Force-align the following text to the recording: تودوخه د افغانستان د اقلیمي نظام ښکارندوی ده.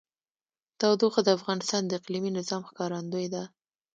تودوخه 0.79 1.21
د 1.25 1.29
افغانستان 1.37 1.81
د 1.85 1.91
اقلیمي 1.99 2.31
نظام 2.39 2.61
ښکارندوی 2.69 3.27
ده. 3.33 3.43